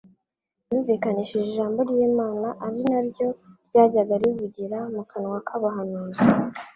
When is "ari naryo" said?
2.65-3.27